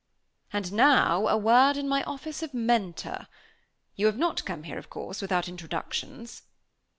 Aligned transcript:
"And 0.51 0.73
now 0.73 1.27
a 1.27 1.37
word 1.37 1.77
in 1.77 1.87
my 1.87 2.01
office 2.05 2.41
of 2.41 2.55
Mentor. 2.55 3.27
You 3.95 4.07
have 4.07 4.17
not 4.17 4.43
come 4.45 4.63
here, 4.63 4.79
of 4.79 4.89
course, 4.89 5.21
without 5.21 5.47
introductions?" 5.47 6.41